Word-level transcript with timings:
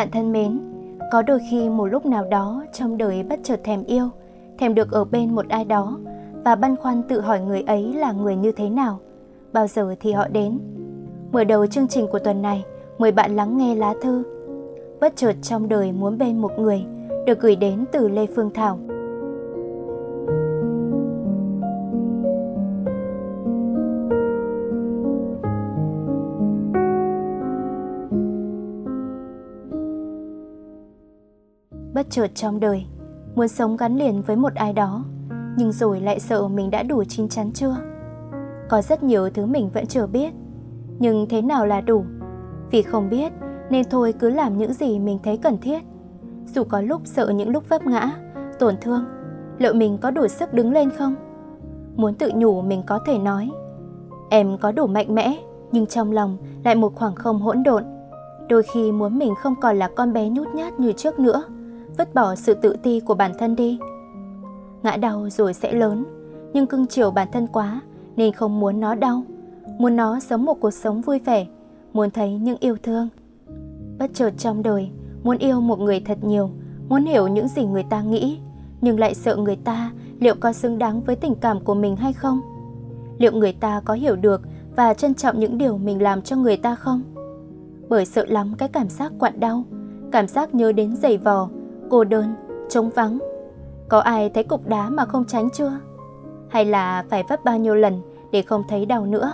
Bạn 0.00 0.10
thân 0.10 0.32
mến, 0.32 0.60
có 1.12 1.22
đôi 1.22 1.40
khi 1.50 1.68
một 1.68 1.86
lúc 1.86 2.06
nào 2.06 2.24
đó 2.24 2.64
trong 2.72 2.98
đời 2.98 3.22
bất 3.22 3.40
chợt 3.42 3.60
thèm 3.64 3.84
yêu, 3.84 4.08
thèm 4.58 4.74
được 4.74 4.92
ở 4.92 5.04
bên 5.04 5.34
một 5.34 5.48
ai 5.48 5.64
đó 5.64 5.98
và 6.44 6.54
băn 6.54 6.76
khoăn 6.76 7.02
tự 7.02 7.20
hỏi 7.20 7.40
người 7.40 7.62
ấy 7.66 7.94
là 7.94 8.12
người 8.12 8.36
như 8.36 8.52
thế 8.52 8.70
nào, 8.70 8.98
bao 9.52 9.66
giờ 9.66 9.94
thì 10.00 10.12
họ 10.12 10.28
đến. 10.28 10.58
Mở 11.32 11.44
đầu 11.44 11.66
chương 11.66 11.88
trình 11.88 12.06
của 12.12 12.18
tuần 12.18 12.42
này, 12.42 12.64
mời 12.98 13.12
bạn 13.12 13.36
lắng 13.36 13.56
nghe 13.56 13.74
lá 13.74 13.94
thư. 14.02 14.22
Bất 15.00 15.16
chợt 15.16 15.34
trong 15.42 15.68
đời 15.68 15.92
muốn 15.92 16.18
bên 16.18 16.38
một 16.38 16.58
người 16.58 16.84
được 17.26 17.40
gửi 17.40 17.56
đến 17.56 17.84
từ 17.92 18.08
Lê 18.08 18.26
Phương 18.26 18.50
Thảo. 18.54 18.78
Bất 32.00 32.10
chợt 32.10 32.30
trong 32.34 32.60
đời, 32.60 32.86
muốn 33.34 33.48
sống 33.48 33.76
gắn 33.76 33.96
liền 33.96 34.22
với 34.22 34.36
một 34.36 34.54
ai 34.54 34.72
đó, 34.72 35.04
nhưng 35.56 35.72
rồi 35.72 36.00
lại 36.00 36.20
sợ 36.20 36.48
mình 36.48 36.70
đã 36.70 36.82
đủ 36.82 37.04
chín 37.04 37.28
chắn 37.28 37.52
chưa? 37.52 37.76
Có 38.68 38.82
rất 38.82 39.02
nhiều 39.02 39.30
thứ 39.30 39.46
mình 39.46 39.70
vẫn 39.70 39.86
chưa 39.86 40.06
biết, 40.06 40.32
nhưng 40.98 41.26
thế 41.28 41.42
nào 41.42 41.66
là 41.66 41.80
đủ? 41.80 42.04
Vì 42.70 42.82
không 42.82 43.10
biết 43.10 43.32
nên 43.70 43.84
thôi 43.90 44.14
cứ 44.18 44.30
làm 44.30 44.58
những 44.58 44.72
gì 44.72 44.98
mình 44.98 45.18
thấy 45.22 45.36
cần 45.36 45.58
thiết. 45.58 45.82
Dù 46.46 46.64
có 46.64 46.80
lúc 46.80 47.02
sợ 47.04 47.28
những 47.28 47.48
lúc 47.48 47.68
vấp 47.68 47.86
ngã, 47.86 48.10
tổn 48.58 48.74
thương, 48.80 49.04
liệu 49.58 49.74
mình 49.74 49.98
có 49.98 50.10
đủ 50.10 50.28
sức 50.28 50.54
đứng 50.54 50.72
lên 50.72 50.90
không? 50.90 51.14
Muốn 51.96 52.14
tự 52.14 52.30
nhủ 52.34 52.62
mình 52.62 52.82
có 52.86 52.98
thể 53.06 53.18
nói, 53.18 53.50
em 54.30 54.58
có 54.58 54.72
đủ 54.72 54.86
mạnh 54.86 55.14
mẽ, 55.14 55.36
nhưng 55.72 55.86
trong 55.86 56.12
lòng 56.12 56.36
lại 56.64 56.74
một 56.74 56.94
khoảng 56.94 57.14
không 57.14 57.40
hỗn 57.40 57.62
độn. 57.62 57.84
Đôi 58.48 58.62
khi 58.62 58.92
muốn 58.92 59.18
mình 59.18 59.34
không 59.34 59.54
còn 59.60 59.78
là 59.78 59.90
con 59.96 60.12
bé 60.12 60.28
nhút 60.28 60.48
nhát 60.54 60.80
như 60.80 60.92
trước 60.92 61.18
nữa 61.18 61.42
vứt 62.00 62.14
bỏ 62.14 62.34
sự 62.34 62.54
tự 62.54 62.76
ti 62.82 63.00
của 63.00 63.14
bản 63.14 63.32
thân 63.38 63.56
đi. 63.56 63.78
Ngã 64.82 64.96
đau 64.96 65.28
rồi 65.30 65.54
sẽ 65.54 65.72
lớn, 65.72 66.04
nhưng 66.52 66.66
cưng 66.66 66.86
chiều 66.86 67.10
bản 67.10 67.28
thân 67.32 67.46
quá 67.46 67.80
nên 68.16 68.32
không 68.32 68.60
muốn 68.60 68.80
nó 68.80 68.94
đau, 68.94 69.22
muốn 69.78 69.96
nó 69.96 70.20
sống 70.20 70.44
một 70.44 70.60
cuộc 70.60 70.70
sống 70.70 71.00
vui 71.00 71.18
vẻ, 71.18 71.46
muốn 71.92 72.10
thấy 72.10 72.38
những 72.38 72.56
yêu 72.60 72.76
thương. 72.82 73.08
Bất 73.98 74.10
chợt 74.14 74.30
trong 74.38 74.62
đời, 74.62 74.90
muốn 75.22 75.38
yêu 75.38 75.60
một 75.60 75.80
người 75.80 76.00
thật 76.00 76.24
nhiều, 76.24 76.50
muốn 76.88 77.04
hiểu 77.04 77.28
những 77.28 77.48
gì 77.48 77.64
người 77.64 77.84
ta 77.90 78.02
nghĩ, 78.02 78.38
nhưng 78.80 79.00
lại 79.00 79.14
sợ 79.14 79.36
người 79.36 79.56
ta 79.56 79.90
liệu 80.20 80.34
có 80.40 80.52
xứng 80.52 80.78
đáng 80.78 81.00
với 81.00 81.16
tình 81.16 81.34
cảm 81.34 81.60
của 81.60 81.74
mình 81.74 81.96
hay 81.96 82.12
không? 82.12 82.40
Liệu 83.18 83.32
người 83.32 83.52
ta 83.52 83.80
có 83.84 83.94
hiểu 83.94 84.16
được 84.16 84.42
và 84.76 84.94
trân 84.94 85.14
trọng 85.14 85.40
những 85.40 85.58
điều 85.58 85.78
mình 85.78 86.02
làm 86.02 86.22
cho 86.22 86.36
người 86.36 86.56
ta 86.56 86.74
không? 86.74 87.02
Bởi 87.88 88.06
sợ 88.06 88.24
lắm 88.28 88.54
cái 88.58 88.68
cảm 88.68 88.88
giác 88.88 89.12
quặn 89.18 89.40
đau, 89.40 89.64
cảm 90.12 90.28
giác 90.28 90.54
nhớ 90.54 90.72
đến 90.72 90.96
giày 90.96 91.18
vò, 91.18 91.48
cô 91.90 92.04
đơn, 92.04 92.34
trống 92.68 92.90
vắng. 92.90 93.18
Có 93.88 93.98
ai 93.98 94.30
thấy 94.30 94.44
cục 94.44 94.66
đá 94.66 94.90
mà 94.90 95.04
không 95.04 95.24
tránh 95.24 95.50
chưa? 95.50 95.72
Hay 96.48 96.64
là 96.64 97.04
phải 97.10 97.24
vấp 97.28 97.44
bao 97.44 97.58
nhiêu 97.58 97.74
lần 97.74 98.00
để 98.32 98.42
không 98.42 98.62
thấy 98.68 98.86
đau 98.86 99.06
nữa? 99.06 99.32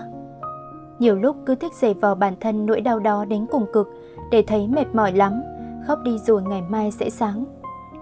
Nhiều 0.99 1.17
lúc 1.17 1.37
cứ 1.47 1.55
thích 1.55 1.75
giày 1.75 1.95
vào 1.95 2.15
bản 2.15 2.35
thân 2.41 2.67
nỗi 2.67 2.81
đau 2.81 2.99
đó 2.99 3.25
đến 3.25 3.47
cùng 3.51 3.67
cực 3.73 3.91
để 4.31 4.43
thấy 4.47 4.69
mệt 4.69 4.95
mỏi 4.95 5.13
lắm, 5.13 5.43
khóc 5.87 5.99
đi 6.05 6.19
rồi 6.19 6.43
ngày 6.43 6.63
mai 6.69 6.91
sẽ 6.91 7.11
sáng. 7.11 7.45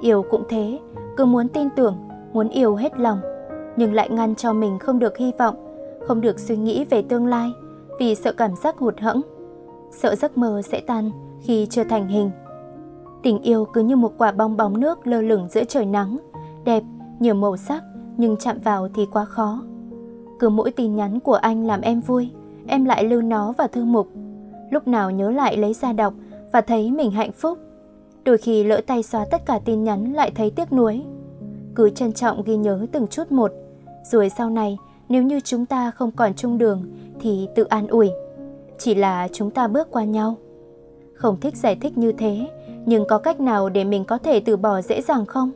Yêu 0.00 0.24
cũng 0.30 0.44
thế, 0.48 0.78
cứ 1.16 1.24
muốn 1.24 1.48
tin 1.48 1.68
tưởng, 1.76 1.96
muốn 2.32 2.48
yêu 2.48 2.76
hết 2.76 2.98
lòng, 2.98 3.20
nhưng 3.76 3.92
lại 3.92 4.10
ngăn 4.10 4.34
cho 4.34 4.52
mình 4.52 4.78
không 4.78 4.98
được 4.98 5.16
hy 5.16 5.32
vọng, 5.38 5.56
không 6.06 6.20
được 6.20 6.38
suy 6.38 6.56
nghĩ 6.56 6.84
về 6.84 7.02
tương 7.02 7.26
lai 7.26 7.52
vì 7.98 8.14
sợ 8.14 8.32
cảm 8.32 8.56
giác 8.56 8.78
hụt 8.78 9.00
hẫng, 9.00 9.20
sợ 9.90 10.14
giấc 10.14 10.38
mơ 10.38 10.62
sẽ 10.64 10.80
tan 10.86 11.10
khi 11.40 11.66
chưa 11.70 11.84
thành 11.84 12.08
hình. 12.08 12.30
Tình 13.24 13.42
yêu 13.42 13.64
cứ 13.64 13.82
như 13.82 13.96
một 13.96 14.12
quả 14.18 14.32
bong 14.32 14.56
bóng 14.56 14.80
nước 14.80 15.06
lơ 15.06 15.20
lửng 15.20 15.48
giữa 15.50 15.64
trời 15.64 15.86
nắng, 15.86 16.18
đẹp, 16.64 16.82
nhiều 17.20 17.34
màu 17.34 17.56
sắc 17.56 17.82
nhưng 18.16 18.36
chạm 18.36 18.58
vào 18.64 18.88
thì 18.94 19.06
quá 19.12 19.24
khó. 19.24 19.62
Cứ 20.38 20.48
mỗi 20.48 20.70
tin 20.70 20.94
nhắn 20.94 21.20
của 21.20 21.34
anh 21.34 21.66
làm 21.66 21.80
em 21.80 22.00
vui, 22.00 22.30
em 22.66 22.84
lại 22.84 23.04
lưu 23.04 23.22
nó 23.22 23.52
vào 23.52 23.68
thư 23.68 23.84
mục. 23.84 24.08
Lúc 24.70 24.88
nào 24.88 25.10
nhớ 25.10 25.30
lại 25.30 25.56
lấy 25.56 25.74
ra 25.74 25.92
đọc 25.92 26.14
và 26.52 26.60
thấy 26.60 26.90
mình 26.90 27.10
hạnh 27.10 27.32
phúc. 27.32 27.58
Đôi 28.24 28.38
khi 28.38 28.64
lỡ 28.64 28.80
tay 28.86 29.02
xóa 29.02 29.24
tất 29.30 29.46
cả 29.46 29.58
tin 29.64 29.84
nhắn 29.84 30.12
lại 30.12 30.32
thấy 30.34 30.50
tiếc 30.50 30.72
nuối. 30.72 31.02
Cứ 31.74 31.90
trân 31.90 32.12
trọng 32.12 32.42
ghi 32.42 32.56
nhớ 32.56 32.86
từng 32.92 33.06
chút 33.06 33.32
một, 33.32 33.52
rồi 34.10 34.28
sau 34.28 34.50
này 34.50 34.78
nếu 35.08 35.22
như 35.22 35.40
chúng 35.40 35.66
ta 35.66 35.90
không 35.90 36.10
còn 36.12 36.34
chung 36.34 36.58
đường 36.58 36.82
thì 37.20 37.48
tự 37.54 37.64
an 37.64 37.86
ủi. 37.86 38.10
Chỉ 38.78 38.94
là 38.94 39.28
chúng 39.32 39.50
ta 39.50 39.68
bước 39.68 39.90
qua 39.90 40.04
nhau. 40.04 40.36
Không 41.14 41.40
thích 41.40 41.56
giải 41.56 41.76
thích 41.76 41.98
như 41.98 42.12
thế 42.12 42.46
nhưng 42.86 43.04
có 43.08 43.18
cách 43.18 43.40
nào 43.40 43.68
để 43.68 43.84
mình 43.84 44.04
có 44.04 44.18
thể 44.18 44.40
từ 44.40 44.56
bỏ 44.56 44.80
dễ 44.80 45.02
dàng 45.02 45.26
không? 45.26 45.50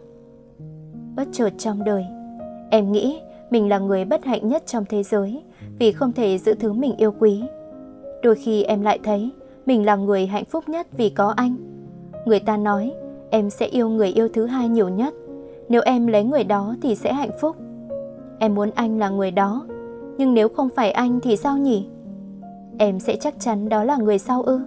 Bất 1.16 1.28
chợt 1.32 1.50
trong 1.58 1.84
đời, 1.84 2.06
em 2.70 2.92
nghĩ 2.92 3.20
mình 3.50 3.68
là 3.68 3.78
người 3.78 4.04
bất 4.04 4.24
hạnh 4.24 4.48
nhất 4.48 4.62
trong 4.66 4.84
thế 4.88 5.02
giới 5.02 5.42
vì 5.78 5.92
không 5.92 6.12
thể 6.12 6.38
giữ 6.38 6.54
thứ 6.54 6.72
mình 6.72 6.96
yêu 6.96 7.14
quý. 7.18 7.42
Đôi 8.22 8.34
khi 8.34 8.62
em 8.62 8.82
lại 8.82 8.98
thấy 9.04 9.30
mình 9.66 9.86
là 9.86 9.96
người 9.96 10.26
hạnh 10.26 10.44
phúc 10.44 10.68
nhất 10.68 10.86
vì 10.96 11.10
có 11.10 11.34
anh. 11.36 11.56
Người 12.26 12.40
ta 12.40 12.56
nói 12.56 12.92
em 13.30 13.50
sẽ 13.50 13.66
yêu 13.66 13.88
người 13.88 14.08
yêu 14.08 14.28
thứ 14.28 14.46
hai 14.46 14.68
nhiều 14.68 14.88
nhất. 14.88 15.14
Nếu 15.68 15.82
em 15.84 16.06
lấy 16.06 16.24
người 16.24 16.44
đó 16.44 16.74
thì 16.82 16.94
sẽ 16.94 17.12
hạnh 17.12 17.30
phúc. 17.40 17.56
Em 18.38 18.54
muốn 18.54 18.70
anh 18.74 18.98
là 18.98 19.08
người 19.08 19.30
đó, 19.30 19.66
nhưng 20.18 20.34
nếu 20.34 20.48
không 20.48 20.68
phải 20.76 20.90
anh 20.90 21.20
thì 21.20 21.36
sao 21.36 21.58
nhỉ? 21.58 21.86
Em 22.78 23.00
sẽ 23.00 23.16
chắc 23.16 23.34
chắn 23.40 23.68
đó 23.68 23.84
là 23.84 23.96
người 23.96 24.18
sau 24.18 24.42
ư? 24.42 24.60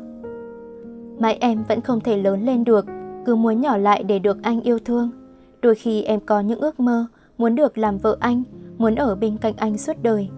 Mãi 1.22 1.38
em 1.42 1.64
vẫn 1.64 1.82
không 1.82 2.02
thể 2.02 2.18
lớn 2.18 2.46
lên 2.46 2.64
được, 2.64 2.86
cứ 3.26 3.36
muốn 3.36 3.62
nhỏ 3.62 3.78
lại 3.78 4.04
để 4.04 4.20
được 4.20 4.38
anh 4.44 4.62
yêu 4.62 4.80
thương. 4.86 5.12
Đôi 5.62 5.76
khi 5.76 6.04
em 6.04 6.20
có 6.20 6.40
những 6.40 6.60
ước 6.60 6.80
mơ, 6.80 7.06
muốn 7.38 7.56
được 7.56 7.78
làm 7.78 7.98
vợ 7.98 8.18
anh, 8.20 8.44
muốn 8.78 8.96
ở 8.96 9.16
bên 9.16 9.38
cạnh 9.38 9.54
anh 9.58 9.78
suốt 9.78 9.96
đời. 10.02 10.30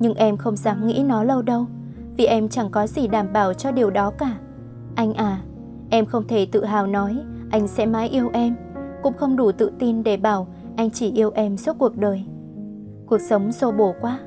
Nhưng 0.00 0.14
em 0.14 0.36
không 0.36 0.56
dám 0.56 0.86
nghĩ 0.86 1.02
nó 1.06 1.24
lâu 1.24 1.42
đâu, 1.42 1.66
vì 2.16 2.24
em 2.24 2.48
chẳng 2.48 2.70
có 2.70 2.86
gì 2.86 3.08
đảm 3.08 3.32
bảo 3.32 3.54
cho 3.54 3.72
điều 3.72 3.90
đó 3.90 4.10
cả. 4.18 4.34
Anh 4.94 5.14
à, 5.14 5.42
em 5.90 6.06
không 6.06 6.28
thể 6.28 6.46
tự 6.46 6.64
hào 6.64 6.86
nói 6.86 7.16
anh 7.50 7.68
sẽ 7.68 7.86
mãi 7.86 8.08
yêu 8.08 8.30
em, 8.32 8.54
cũng 9.02 9.12
không 9.12 9.36
đủ 9.36 9.52
tự 9.52 9.72
tin 9.78 10.02
để 10.02 10.16
bảo 10.16 10.46
anh 10.76 10.90
chỉ 10.90 11.12
yêu 11.12 11.30
em 11.34 11.56
suốt 11.56 11.76
cuộc 11.78 11.96
đời. 11.96 12.24
Cuộc 13.06 13.20
sống 13.20 13.52
xô 13.52 13.72
bổ 13.72 13.94
quá, 14.00 14.18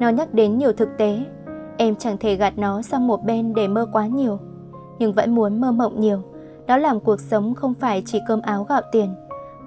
nó 0.00 0.08
nhắc 0.08 0.34
đến 0.34 0.58
nhiều 0.58 0.72
thực 0.72 0.88
tế, 0.98 1.24
em 1.76 1.94
chẳng 1.94 2.16
thể 2.20 2.36
gạt 2.36 2.58
nó 2.58 2.82
sang 2.82 3.06
một 3.06 3.24
bên 3.24 3.54
để 3.54 3.68
mơ 3.68 3.86
quá 3.92 4.06
nhiều 4.06 4.38
nhưng 5.00 5.12
vẫn 5.12 5.34
muốn 5.34 5.60
mơ 5.60 5.72
mộng 5.72 6.00
nhiều. 6.00 6.18
Đó 6.66 6.76
làm 6.76 7.00
cuộc 7.00 7.20
sống 7.20 7.54
không 7.54 7.74
phải 7.74 8.02
chỉ 8.06 8.18
cơm 8.28 8.40
áo 8.40 8.66
gạo 8.68 8.82
tiền. 8.92 9.08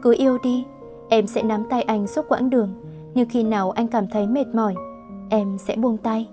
Cứ 0.02 0.16
yêu 0.18 0.38
đi, 0.44 0.66
em 1.10 1.28
sẽ 1.28 1.44
nắm 1.44 1.64
tay 1.70 1.82
anh 1.82 2.08
suốt 2.08 2.26
quãng 2.30 2.50
đường, 2.50 2.70
nhưng 3.14 3.30
khi 3.30 3.44
nào 3.44 3.72
anh 3.72 3.88
cảm 3.88 4.08
thấy 4.08 4.28
mệt 4.28 4.48
mỏi, 4.54 4.76
em 5.30 5.58
sẽ 5.58 5.76
buông 5.76 5.98
tay. 5.98 6.30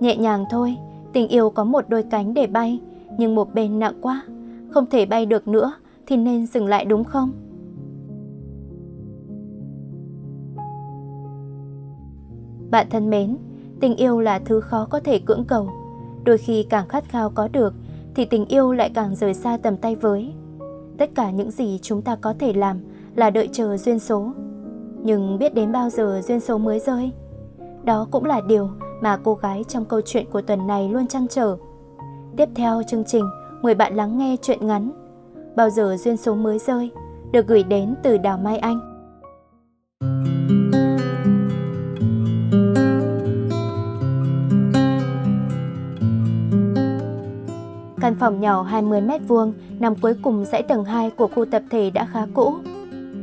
Nhẹ 0.00 0.16
nhàng 0.16 0.44
thôi, 0.50 0.76
tình 1.12 1.28
yêu 1.28 1.50
có 1.50 1.64
một 1.64 1.84
đôi 1.88 2.02
cánh 2.02 2.34
để 2.34 2.46
bay, 2.46 2.80
nhưng 3.18 3.34
một 3.34 3.54
bên 3.54 3.78
nặng 3.78 3.94
quá, 4.00 4.22
không 4.70 4.86
thể 4.86 5.06
bay 5.06 5.26
được 5.26 5.48
nữa 5.48 5.72
thì 6.06 6.16
nên 6.16 6.46
dừng 6.46 6.66
lại 6.66 6.84
đúng 6.84 7.04
không? 7.04 7.32
Bạn 12.70 12.86
thân 12.90 13.10
mến, 13.10 13.36
tình 13.80 13.96
yêu 13.96 14.20
là 14.20 14.38
thứ 14.38 14.60
khó 14.60 14.86
có 14.90 15.00
thể 15.00 15.18
cưỡng 15.18 15.44
cầu 15.44 15.68
Đôi 16.24 16.38
khi 16.38 16.66
càng 16.70 16.88
khát 16.88 17.04
khao 17.08 17.30
có 17.30 17.48
được 17.48 17.74
thì 18.14 18.24
tình 18.24 18.46
yêu 18.46 18.72
lại 18.72 18.90
càng 18.94 19.14
rời 19.14 19.34
xa 19.34 19.58
tầm 19.62 19.76
tay 19.76 19.96
với. 19.96 20.32
Tất 20.98 21.10
cả 21.14 21.30
những 21.30 21.50
gì 21.50 21.78
chúng 21.82 22.02
ta 22.02 22.16
có 22.16 22.34
thể 22.38 22.52
làm 22.52 22.80
là 23.16 23.30
đợi 23.30 23.48
chờ 23.52 23.76
duyên 23.76 23.98
số. 23.98 24.32
Nhưng 25.02 25.38
biết 25.38 25.54
đến 25.54 25.72
bao 25.72 25.90
giờ 25.90 26.20
duyên 26.24 26.40
số 26.40 26.58
mới 26.58 26.78
rơi? 26.78 27.12
Đó 27.84 28.06
cũng 28.10 28.24
là 28.24 28.40
điều 28.48 28.70
mà 29.00 29.18
cô 29.24 29.34
gái 29.34 29.64
trong 29.68 29.84
câu 29.84 30.00
chuyện 30.00 30.26
của 30.30 30.42
tuần 30.42 30.66
này 30.66 30.88
luôn 30.88 31.06
chăn 31.06 31.26
trở. 31.28 31.56
Tiếp 32.36 32.48
theo 32.54 32.82
chương 32.88 33.04
trình, 33.04 33.24
mời 33.62 33.74
bạn 33.74 33.94
lắng 33.94 34.18
nghe 34.18 34.36
chuyện 34.42 34.66
ngắn 34.66 34.90
Bao 35.56 35.70
giờ 35.70 35.96
duyên 35.96 36.16
số 36.16 36.34
mới 36.34 36.58
rơi 36.58 36.90
được 37.32 37.46
gửi 37.46 37.62
đến 37.62 37.94
từ 38.02 38.18
Đào 38.18 38.38
Mai 38.38 38.58
Anh. 38.58 38.91
Căn 48.02 48.14
phòng 48.14 48.40
nhỏ 48.40 48.62
20 48.62 49.00
mét 49.00 49.20
vuông 49.28 49.52
nằm 49.78 49.94
cuối 49.94 50.14
cùng 50.22 50.44
dãy 50.44 50.62
tầng 50.62 50.84
2 50.84 51.10
của 51.10 51.28
khu 51.28 51.44
tập 51.44 51.62
thể 51.70 51.90
đã 51.90 52.06
khá 52.12 52.26
cũ. 52.34 52.54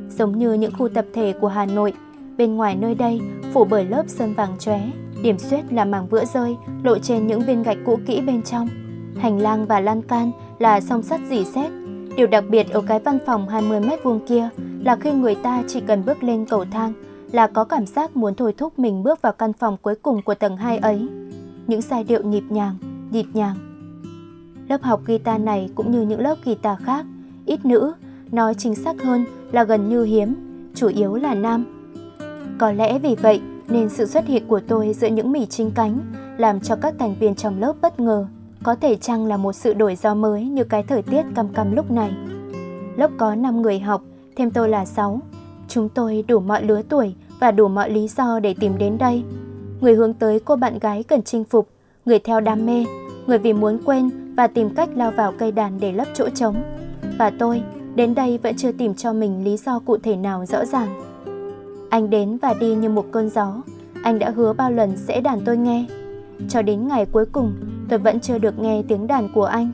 Giống 0.09 0.37
như 0.37 0.53
những 0.53 0.71
khu 0.77 0.89
tập 0.89 1.05
thể 1.13 1.33
của 1.41 1.47
Hà 1.47 1.65
Nội, 1.65 1.93
bên 2.37 2.55
ngoài 2.55 2.75
nơi 2.75 2.95
đây 2.95 3.21
phủ 3.53 3.65
bởi 3.65 3.85
lớp 3.85 4.03
sơn 4.07 4.33
vàng 4.33 4.55
chóe, 4.59 4.81
điểm 5.21 5.37
xuyết 5.37 5.61
là 5.71 5.85
mảng 5.85 6.07
vữa 6.07 6.25
rơi 6.25 6.57
lộ 6.83 6.97
trên 6.99 7.27
những 7.27 7.41
viên 7.41 7.63
gạch 7.63 7.77
cũ 7.85 7.99
kỹ 8.05 8.21
bên 8.21 8.41
trong. 8.41 8.67
Hành 9.17 9.41
lang 9.41 9.65
và 9.65 9.79
lan 9.79 10.01
can 10.01 10.31
là 10.59 10.81
song 10.81 11.03
sắt 11.03 11.19
dỉ 11.29 11.45
xét. 11.45 11.71
Điều 12.15 12.27
đặc 12.27 12.43
biệt 12.49 12.69
ở 12.69 12.81
cái 12.81 12.99
văn 12.99 13.17
phòng 13.25 13.49
20 13.49 13.79
mét 13.79 14.03
vuông 14.03 14.19
kia 14.27 14.49
là 14.83 14.95
khi 14.95 15.11
người 15.11 15.35
ta 15.35 15.63
chỉ 15.67 15.81
cần 15.81 16.05
bước 16.05 16.23
lên 16.23 16.45
cầu 16.45 16.65
thang 16.71 16.93
là 17.31 17.47
có 17.47 17.63
cảm 17.63 17.85
giác 17.85 18.17
muốn 18.17 18.35
thôi 18.35 18.53
thúc 18.57 18.79
mình 18.79 19.03
bước 19.03 19.21
vào 19.21 19.33
căn 19.33 19.53
phòng 19.53 19.77
cuối 19.81 19.95
cùng 19.95 20.21
của 20.21 20.35
tầng 20.35 20.57
2 20.57 20.77
ấy. 20.77 21.07
Những 21.67 21.81
giai 21.81 22.03
điệu 22.03 22.23
nhịp 22.23 22.43
nhàng, 22.49 22.75
nhịp 23.11 23.25
nhàng 23.33 23.68
Lớp 24.69 24.83
học 24.83 25.01
guitar 25.05 25.41
này 25.41 25.69
cũng 25.75 25.91
như 25.91 26.01
những 26.01 26.19
lớp 26.19 26.35
guitar 26.45 26.79
khác, 26.83 27.05
ít 27.45 27.65
nữ, 27.65 27.93
nói 28.31 28.53
chính 28.53 28.75
xác 28.75 29.01
hơn 29.01 29.25
là 29.51 29.63
gần 29.63 29.89
như 29.89 30.03
hiếm, 30.03 30.35
chủ 30.75 30.87
yếu 30.87 31.15
là 31.15 31.35
nam. 31.35 31.65
Có 32.59 32.71
lẽ 32.71 32.99
vì 32.99 33.15
vậy 33.15 33.41
nên 33.67 33.89
sự 33.89 34.05
xuất 34.05 34.27
hiện 34.27 34.47
của 34.47 34.59
tôi 34.67 34.93
giữa 34.93 35.07
những 35.07 35.31
mỉ 35.31 35.45
chính 35.45 35.71
cánh 35.71 35.99
làm 36.37 36.59
cho 36.59 36.75
các 36.75 36.93
thành 36.99 37.15
viên 37.19 37.35
trong 37.35 37.59
lớp 37.59 37.73
bất 37.81 37.99
ngờ. 37.99 38.27
Có 38.63 38.75
thể 38.75 38.95
chăng 38.95 39.25
là 39.25 39.37
một 39.37 39.53
sự 39.53 39.73
đổi 39.73 39.95
gió 39.95 40.15
mới 40.15 40.43
như 40.43 40.63
cái 40.63 40.83
thời 40.83 41.01
tiết 41.01 41.21
căm 41.35 41.47
căm 41.47 41.75
lúc 41.75 41.91
này. 41.91 42.11
Lớp 42.95 43.11
có 43.17 43.35
5 43.35 43.61
người 43.61 43.79
học, 43.79 44.01
thêm 44.35 44.51
tôi 44.51 44.69
là 44.69 44.85
6. 44.85 45.19
Chúng 45.67 45.89
tôi 45.89 46.23
đủ 46.27 46.39
mọi 46.39 46.63
lứa 46.63 46.81
tuổi 46.89 47.15
và 47.39 47.51
đủ 47.51 47.67
mọi 47.67 47.89
lý 47.89 48.07
do 48.07 48.39
để 48.39 48.55
tìm 48.59 48.77
đến 48.77 48.97
đây. 48.97 49.23
Người 49.81 49.95
hướng 49.95 50.13
tới 50.13 50.39
cô 50.39 50.55
bạn 50.55 50.79
gái 50.79 51.03
cần 51.03 51.21
chinh 51.21 51.43
phục, 51.43 51.69
người 52.05 52.19
theo 52.19 52.41
đam 52.41 52.65
mê, 52.65 52.85
người 53.29 53.37
vì 53.37 53.53
muốn 53.53 53.77
quên 53.85 54.09
và 54.35 54.47
tìm 54.47 54.69
cách 54.69 54.89
lao 54.95 55.11
vào 55.11 55.33
cây 55.37 55.51
đàn 55.51 55.79
để 55.79 55.91
lấp 55.91 56.07
chỗ 56.13 56.29
trống. 56.29 56.55
Và 57.17 57.29
tôi, 57.39 57.61
đến 57.95 58.15
đây 58.15 58.37
vẫn 58.37 58.55
chưa 58.55 58.71
tìm 58.71 58.93
cho 58.93 59.13
mình 59.13 59.43
lý 59.43 59.57
do 59.57 59.79
cụ 59.79 59.97
thể 59.97 60.15
nào 60.15 60.45
rõ 60.45 60.65
ràng. 60.65 61.01
Anh 61.89 62.09
đến 62.09 62.37
và 62.41 62.53
đi 62.59 62.75
như 62.75 62.89
một 62.89 63.05
cơn 63.11 63.29
gió, 63.29 63.61
anh 64.03 64.19
đã 64.19 64.29
hứa 64.29 64.53
bao 64.53 64.71
lần 64.71 64.97
sẽ 64.97 65.21
đàn 65.21 65.41
tôi 65.45 65.57
nghe. 65.57 65.85
Cho 66.49 66.61
đến 66.61 66.87
ngày 66.87 67.05
cuối 67.05 67.25
cùng, 67.25 67.53
tôi 67.89 67.99
vẫn 67.99 68.19
chưa 68.19 68.37
được 68.37 68.59
nghe 68.59 68.83
tiếng 68.87 69.07
đàn 69.07 69.29
của 69.33 69.45
anh. 69.45 69.71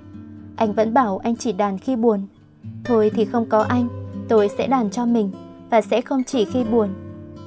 Anh 0.55 0.73
vẫn 0.73 0.93
bảo 0.93 1.17
anh 1.17 1.35
chỉ 1.35 1.51
đàn 1.51 1.77
khi 1.77 1.95
buồn. 1.95 2.21
Thôi 2.83 3.11
thì 3.15 3.25
không 3.25 3.45
có 3.45 3.61
anh, 3.61 3.87
tôi 4.27 4.49
sẽ 4.57 4.67
đàn 4.67 4.89
cho 4.89 5.05
mình 5.05 5.31
và 5.69 5.81
sẽ 5.81 6.01
không 6.01 6.23
chỉ 6.23 6.45
khi 6.45 6.63
buồn. 6.63 6.89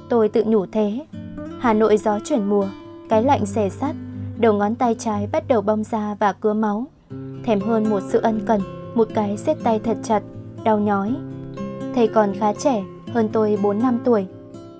Tôi 0.09 0.29
tự 0.29 0.43
nhủ 0.43 0.65
thế. 0.65 1.05
Hà 1.59 1.73
Nội 1.73 1.97
gió 1.97 2.19
chuyển 2.25 2.49
mùa, 2.49 2.67
cái 3.09 3.23
lạnh 3.23 3.45
xẻ 3.45 3.69
sắt, 3.69 3.95
đầu 4.39 4.53
ngón 4.53 4.75
tay 4.75 4.95
trái 4.99 5.27
bắt 5.31 5.47
đầu 5.47 5.61
bong 5.61 5.83
ra 5.83 6.15
và 6.19 6.33
cứa 6.33 6.53
máu. 6.53 6.87
Thèm 7.43 7.59
hơn 7.59 7.89
một 7.89 8.03
sự 8.09 8.19
ân 8.19 8.41
cần, 8.45 8.61
một 8.95 9.07
cái 9.13 9.37
siết 9.37 9.57
tay 9.63 9.79
thật 9.79 9.97
chặt, 10.03 10.23
đau 10.63 10.79
nhói. 10.79 11.15
Thầy 11.95 12.07
còn 12.07 12.33
khá 12.39 12.53
trẻ, 12.53 12.83
hơn 13.13 13.29
tôi 13.33 13.57
4 13.63 13.79
năm 13.79 13.99
tuổi. 14.03 14.25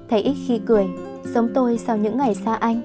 Thầy 0.10 0.22
ít 0.22 0.36
khi 0.48 0.60
cười, 0.66 0.88
giống 1.24 1.50
tôi 1.54 1.78
sau 1.78 1.98
những 1.98 2.18
ngày 2.18 2.36
xa 2.36 2.56
anh. 2.56 2.82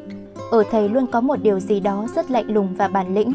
Ở 0.51 0.63
thầy 0.71 0.89
luôn 0.89 1.07
có 1.07 1.21
một 1.21 1.37
điều 1.43 1.61
gì 1.61 1.81
đó 1.81 2.07
rất 2.15 2.31
lạnh 2.31 2.51
lùng 2.55 2.75
và 2.75 2.89
bản 2.89 3.15
lĩnh. 3.15 3.33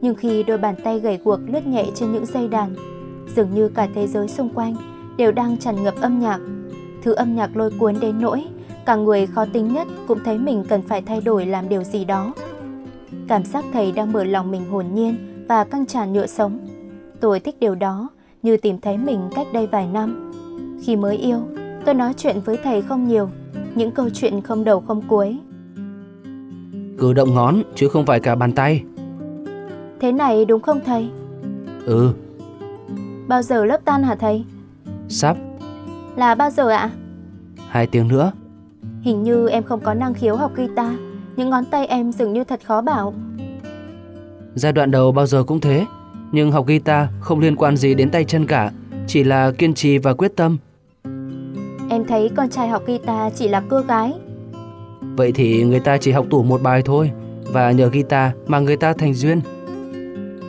Nhưng 0.00 0.14
khi 0.14 0.42
đôi 0.42 0.58
bàn 0.58 0.74
tay 0.84 1.00
gầy 1.00 1.18
guộc 1.24 1.40
lướt 1.46 1.66
nhẹ 1.66 1.86
trên 1.94 2.12
những 2.12 2.26
dây 2.26 2.48
đàn, 2.48 2.74
dường 3.36 3.54
như 3.54 3.68
cả 3.68 3.88
thế 3.94 4.06
giới 4.06 4.28
xung 4.28 4.48
quanh 4.48 4.76
đều 5.16 5.32
đang 5.32 5.56
tràn 5.56 5.82
ngập 5.82 5.94
âm 6.00 6.18
nhạc. 6.18 6.40
Thứ 7.02 7.12
âm 7.12 7.36
nhạc 7.36 7.56
lôi 7.56 7.70
cuốn 7.70 7.94
đến 8.00 8.20
nỗi 8.20 8.44
cả 8.88 8.96
người 8.96 9.26
khó 9.26 9.44
tính 9.52 9.72
nhất 9.72 9.88
cũng 10.06 10.18
thấy 10.24 10.38
mình 10.38 10.64
cần 10.68 10.82
phải 10.82 11.02
thay 11.02 11.20
đổi 11.20 11.46
làm 11.46 11.68
điều 11.68 11.82
gì 11.82 12.04
đó. 12.04 12.32
Cảm 13.28 13.44
giác 13.44 13.64
thầy 13.72 13.92
đang 13.92 14.12
mở 14.12 14.24
lòng 14.24 14.50
mình 14.50 14.70
hồn 14.70 14.86
nhiên 14.94 15.44
và 15.48 15.64
căng 15.64 15.86
tràn 15.86 16.12
nhựa 16.12 16.26
sống. 16.26 16.58
Tôi 17.20 17.40
thích 17.40 17.56
điều 17.60 17.74
đó 17.74 18.08
như 18.42 18.56
tìm 18.56 18.80
thấy 18.80 18.98
mình 18.98 19.20
cách 19.34 19.46
đây 19.52 19.66
vài 19.66 19.86
năm. 19.86 20.32
Khi 20.82 20.96
mới 20.96 21.16
yêu, 21.16 21.38
tôi 21.84 21.94
nói 21.94 22.14
chuyện 22.16 22.40
với 22.44 22.56
thầy 22.56 22.82
không 22.82 23.08
nhiều, 23.08 23.30
những 23.74 23.90
câu 23.90 24.10
chuyện 24.10 24.40
không 24.40 24.64
đầu 24.64 24.80
không 24.80 25.02
cuối. 25.08 25.38
Cử 26.98 27.12
động 27.12 27.34
ngón 27.34 27.62
chứ 27.74 27.88
không 27.88 28.06
phải 28.06 28.20
cả 28.20 28.34
bàn 28.34 28.52
tay. 28.52 28.84
Thế 30.00 30.12
này 30.12 30.44
đúng 30.44 30.60
không 30.62 30.80
thầy? 30.84 31.10
Ừ. 31.86 32.12
Bao 33.28 33.42
giờ 33.42 33.64
lớp 33.64 33.84
tan 33.84 34.02
hả 34.02 34.14
thầy? 34.14 34.44
Sắp. 35.08 35.36
Là 36.16 36.34
bao 36.34 36.50
giờ 36.50 36.68
ạ? 36.68 36.90
Hai 37.68 37.86
tiếng 37.86 38.08
nữa. 38.08 38.32
Hình 39.02 39.22
như 39.22 39.48
em 39.48 39.62
không 39.62 39.80
có 39.80 39.94
năng 39.94 40.14
khiếu 40.14 40.36
học 40.36 40.52
guitar, 40.56 40.92
những 41.38 41.50
ngón 41.50 41.64
tay 41.64 41.86
em 41.86 42.12
dường 42.12 42.32
như 42.32 42.44
thật 42.44 42.60
khó 42.64 42.80
bảo. 42.80 43.14
Giai 44.54 44.72
đoạn 44.72 44.90
đầu 44.90 45.12
bao 45.12 45.26
giờ 45.26 45.44
cũng 45.44 45.60
thế, 45.60 45.86
nhưng 46.32 46.52
học 46.52 46.66
guitar 46.66 47.08
không 47.20 47.40
liên 47.40 47.56
quan 47.56 47.76
gì 47.76 47.94
đến 47.94 48.10
tay 48.10 48.24
chân 48.24 48.46
cả, 48.46 48.70
chỉ 49.06 49.24
là 49.24 49.50
kiên 49.58 49.74
trì 49.74 49.98
và 49.98 50.14
quyết 50.14 50.36
tâm. 50.36 50.58
Em 51.90 52.04
thấy 52.08 52.30
con 52.36 52.48
trai 52.48 52.68
học 52.68 52.82
guitar 52.86 53.32
chỉ 53.36 53.48
là 53.48 53.60
cưa 53.60 53.84
gái. 53.88 54.12
Vậy 55.16 55.32
thì 55.32 55.64
người 55.64 55.80
ta 55.80 55.96
chỉ 55.96 56.12
học 56.12 56.26
tủ 56.30 56.42
một 56.42 56.62
bài 56.62 56.82
thôi, 56.84 57.10
và 57.52 57.70
nhờ 57.70 57.88
guitar 57.88 58.32
mà 58.46 58.58
người 58.58 58.76
ta 58.76 58.92
thành 58.92 59.14
duyên. 59.14 59.40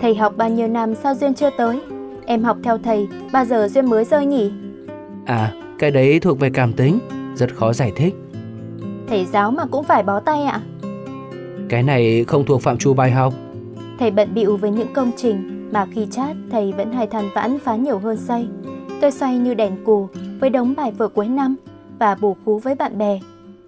Thầy 0.02 0.16
học 0.16 0.34
bao 0.38 0.50
nhiêu 0.50 0.68
năm 0.68 0.96
sao 0.96 1.16
duyên 1.16 1.34
chưa 1.34 1.50
tới? 1.58 1.82
Em 2.26 2.44
học 2.44 2.58
theo 2.64 2.78
thầy, 2.78 3.08
bao 3.34 3.46
giờ 3.46 3.68
duyên 3.68 3.86
mới 3.86 4.06
rơi 4.06 4.26
nhỉ? 4.26 4.52
À, 5.26 5.54
cái 5.80 5.92
đấy 5.92 6.20
thuộc 6.20 6.40
về 6.40 6.50
cảm 6.50 6.74
tính, 6.74 7.00
rất 7.36 7.56
khó 7.56 7.74
giải 7.74 7.92
thích. 7.96 8.16
Thầy 9.08 9.26
giáo 9.26 9.52
mà 9.52 9.66
cũng 9.66 9.84
phải 9.84 10.04
bó 10.04 10.20
tay 10.20 10.44
ạ? 10.44 10.62
Cái 11.69 11.83
này 11.83 12.24
không 12.27 12.45
thuộc 12.45 12.62
phạm 12.62 12.77
trù 12.77 12.94
bài 12.94 13.12
học. 13.12 13.33
Thầy 14.00 14.12
bận 14.12 14.33
bịu 14.33 14.57
với 14.57 14.71
những 14.71 14.94
công 14.94 15.12
trình 15.18 15.69
mà 15.71 15.88
khi 15.92 16.07
chat 16.12 16.36
thầy 16.51 16.71
vẫn 16.71 16.92
hay 16.92 17.07
than 17.07 17.30
vãn 17.36 17.60
phá 17.60 17.75
nhiều 17.75 17.98
hơn 18.00 18.18
xây. 18.18 18.48
Tôi 19.01 19.12
xoay 19.12 19.38
như 19.38 19.54
đèn 19.54 19.83
cù 19.86 20.07
với 20.39 20.50
đống 20.50 20.74
bài 20.77 20.92
vở 20.92 21.07
cuối 21.07 21.27
năm 21.27 21.56
và 22.00 22.16
bù 22.16 22.36
khú 22.45 22.60
với 22.60 22.75
bạn 22.75 22.98
bè. 22.98 23.19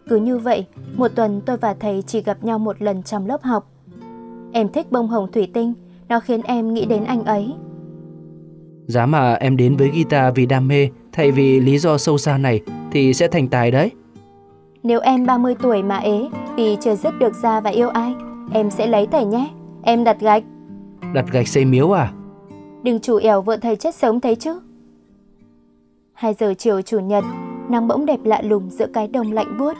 Cứ 0.09 0.15
như 0.15 0.38
vậy, 0.38 0.65
một 0.95 1.07
tuần 1.15 1.42
tôi 1.45 1.57
và 1.57 1.74
thầy 1.74 2.03
chỉ 2.07 2.21
gặp 2.21 2.44
nhau 2.44 2.59
một 2.59 2.81
lần 2.81 3.03
trong 3.03 3.27
lớp 3.27 3.42
học. 3.44 3.71
Em 4.51 4.69
thích 4.69 4.92
bông 4.92 5.07
hồng 5.07 5.31
thủy 5.31 5.48
tinh, 5.53 5.74
nó 6.09 6.19
khiến 6.19 6.42
em 6.42 6.74
nghĩ 6.74 6.86
đến 6.86 7.03
anh 7.03 7.25
ấy. 7.25 7.53
Giá 8.86 9.06
mà 9.06 9.33
em 9.33 9.57
đến 9.57 9.75
với 9.75 9.89
guitar 9.89 10.36
vì 10.36 10.45
đam 10.45 10.68
mê 10.68 10.89
thay 11.12 11.31
vì 11.31 11.59
lý 11.59 11.77
do 11.77 11.98
sâu 11.98 12.18
xa 12.18 12.38
này 12.38 12.62
thì 12.92 13.13
sẽ 13.13 13.27
thành 13.27 13.48
tài 13.48 13.71
đấy. 13.71 13.92
Nếu 14.83 15.00
em 15.00 15.25
30 15.25 15.56
tuổi 15.62 15.83
mà 15.83 15.98
ế 15.98 16.30
vì 16.56 16.78
chưa 16.81 16.95
dứt 16.95 17.19
được 17.19 17.33
ra 17.36 17.60
và 17.62 17.69
yêu 17.69 17.89
ai, 17.89 18.16
em 18.54 18.69
sẽ 18.69 18.88
lấy 18.88 19.07
thầy 19.07 19.25
nhé. 19.25 19.50
Em 19.83 20.04
đặt 20.04 20.19
gạch. 20.19 20.44
Đặt 21.13 21.25
gạch 21.31 21.48
xây 21.48 21.66
miếu 21.66 21.92
à? 21.92 22.12
Đừng 22.83 23.00
chủ 23.00 23.18
ẻo 23.18 23.42
vợ 23.42 23.57
thầy 23.57 23.75
chết 23.75 23.95
sớm 23.95 24.19
thấy 24.19 24.36
chứ. 24.36 24.60
2 26.13 26.33
giờ 26.33 26.54
chiều 26.57 26.81
chủ 26.81 27.00
nhật, 27.00 27.24
nắng 27.69 27.88
bỗng 27.88 28.06
đẹp 28.06 28.19
lạ 28.24 28.42
lùng 28.42 28.69
giữa 28.69 28.88
cái 28.94 29.07
đông 29.07 29.31
lạnh 29.31 29.57
buốt. 29.60 29.74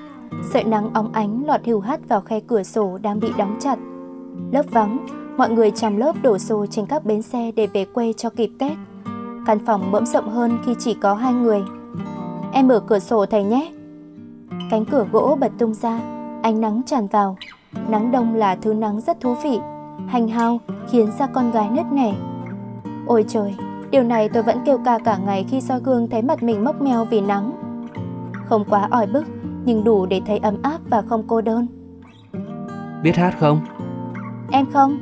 Sợi 0.54 0.64
nắng 0.64 0.94
óng 0.94 1.12
ánh 1.14 1.46
lọt 1.46 1.66
hưu 1.66 1.80
hắt 1.80 2.10
vào 2.10 2.22
khe 2.22 2.40
cửa 2.40 2.64
sổ 2.64 2.98
đang 3.02 3.20
bị 3.20 3.28
đóng 3.38 3.58
chặt. 3.60 3.80
Lớp 4.52 4.64
vắng, 4.72 4.98
mọi 5.38 5.50
người 5.50 5.72
trong 5.72 5.98
lớp 5.98 6.16
đổ 6.22 6.38
xô 6.38 6.66
trên 6.66 6.86
các 6.86 7.06
bến 7.06 7.22
xe 7.22 7.52
để 7.56 7.68
về 7.68 7.86
quê 7.86 8.14
cho 8.14 8.30
kịp 8.30 8.50
Tết. 8.60 8.72
Căn 9.46 9.60
phòng 9.66 9.92
bỗng 9.92 10.06
rộng 10.06 10.30
hơn 10.30 10.58
khi 10.66 10.76
chỉ 10.80 10.94
có 10.94 11.14
hai 11.14 11.34
người. 11.34 11.62
Em 12.54 12.68
mở 12.68 12.80
cửa 12.80 13.00
sổ 13.00 13.26
thầy 13.26 13.44
nhé. 13.44 13.72
Cánh 14.70 14.86
cửa 14.86 15.06
gỗ 15.12 15.38
bật 15.40 15.52
tung 15.58 15.74
ra, 15.74 16.00
ánh 16.44 16.62
nắng 16.62 16.82
tràn 16.86 17.08
vào. 17.08 17.38
Nắng 17.88 18.12
đông 18.12 18.36
là 18.36 18.56
thứ 18.56 18.74
nắng 18.74 19.02
rất 19.02 19.20
thú 19.22 19.36
vị, 19.44 19.60
hành 20.08 20.28
hao 20.28 20.60
khiến 20.90 21.12
da 21.20 21.28
con 21.28 21.52
gái 21.52 21.70
nứt 21.70 21.86
nẻ. 21.92 22.14
Ôi 23.08 23.26
trời, 23.28 23.56
điều 23.92 24.04
này 24.04 24.30
tôi 24.30 24.44
vẫn 24.44 24.58
kêu 24.66 24.78
ca 24.86 25.00
cả 25.00 25.18
ngày 25.26 25.46
khi 25.50 25.62
soi 25.62 25.80
gương 25.80 26.10
thấy 26.10 26.22
mặt 26.22 26.44
mình 26.44 26.64
mốc 26.64 26.82
meo 26.82 27.06
vì 27.06 27.22
nắng. 27.22 27.52
Không 28.46 28.66
quá 28.70 28.88
ỏi 28.92 29.08
bức, 29.08 29.26
nhưng 29.66 29.84
đủ 29.84 30.06
để 30.06 30.22
thấy 30.26 30.38
ấm 30.38 30.58
áp 30.62 30.78
và 30.90 31.02
không 31.02 31.24
cô 31.28 31.42
đơn. 31.42 31.68
Biết 33.04 33.16
hát 33.16 33.36
không? 33.40 33.60
Em 34.52 34.66
không. 34.74 34.98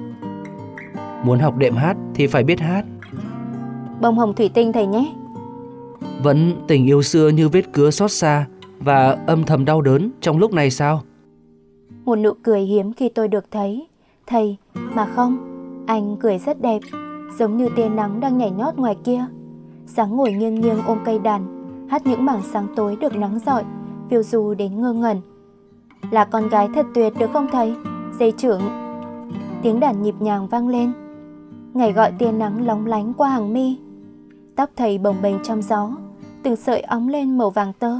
Muốn 1.24 1.40
học 1.40 1.58
đệm 1.58 1.76
hát 1.76 1.98
thì 2.16 2.28
phải 2.28 2.44
biết 2.44 2.60
hát. 2.60 2.86
Bông 4.02 4.18
hồng 4.18 4.34
thủy 4.34 4.50
tinh 4.54 4.74
thầy 4.74 4.86
nhé. 4.86 5.14
Vẫn 6.24 6.54
tình 6.68 6.86
yêu 6.86 7.02
xưa 7.02 7.30
như 7.30 7.50
vết 7.50 7.74
cứa 7.74 7.92
xót 7.92 8.12
xa 8.12 8.46
và 8.80 9.18
âm 9.28 9.44
thầm 9.44 9.66
đau 9.66 9.82
đớn 9.82 10.12
trong 10.22 10.38
lúc 10.38 10.54
này 10.54 10.72
sao? 10.72 11.02
Một 12.06 12.16
nụ 12.16 12.34
cười 12.44 12.62
hiếm 12.62 12.94
khi 12.94 13.10
tôi 13.10 13.28
được 13.28 13.52
thấy. 13.52 13.88
Thầy, 14.28 14.58
mà 14.74 15.06
không, 15.16 15.38
anh 15.88 16.18
cười 16.20 16.38
rất 16.38 16.62
đẹp, 16.62 16.80
giống 17.38 17.58
như 17.58 17.70
tia 17.76 17.90
nắng 17.90 18.20
đang 18.20 18.38
nhảy 18.38 18.52
nhót 18.52 18.76
ngoài 18.76 18.96
kia. 19.04 19.26
Sáng 19.86 20.16
ngồi 20.16 20.32
nghiêng 20.32 20.56
nghiêng 20.56 20.82
ôm 20.88 20.98
cây 21.06 21.20
đàn, 21.20 21.46
hát 21.90 22.06
những 22.06 22.26
mảng 22.26 22.42
sáng 22.44 22.68
tối 22.76 22.96
được 22.96 23.16
nắng 23.16 23.40
rọi, 23.46 23.64
phiêu 24.10 24.24
du 24.24 24.54
đến 24.54 24.82
ngơ 24.82 24.94
ngẩn. 24.94 25.22
Là 26.12 26.26
con 26.26 26.50
gái 26.50 26.70
thật 26.76 26.86
tuyệt 26.94 27.14
được 27.20 27.30
không 27.34 27.48
thầy? 27.52 27.76
Dây 28.20 28.32
trưởng. 28.32 28.62
Tiếng 29.62 29.80
đàn 29.80 30.02
nhịp 30.02 30.16
nhàng 30.20 30.48
vang 30.48 30.68
lên. 30.68 30.92
Ngày 31.74 31.92
gọi 31.92 32.12
tia 32.12 32.32
nắng 32.32 32.66
lóng 32.66 32.86
lánh 32.86 33.14
qua 33.14 33.30
hàng 33.30 33.54
mi. 33.54 33.78
Tóc 34.56 34.70
thầy 34.76 34.98
bồng 34.98 35.16
bềnh 35.22 35.44
trong 35.44 35.62
gió, 35.62 35.92
từng 36.44 36.56
sợi 36.56 36.82
óng 36.82 37.08
lên 37.08 37.38
màu 37.38 37.50
vàng 37.50 37.74
tơ. 37.80 38.00